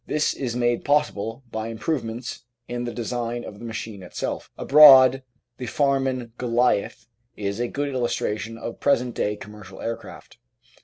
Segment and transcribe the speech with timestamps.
[0.07, 4.49] This is made possible by improvements in the design of the machine itself.
[4.57, 5.21] Abroad,
[5.59, 7.05] the Farman "Goliath"
[7.37, 10.39] is a good illustration of present day commercial aircraft.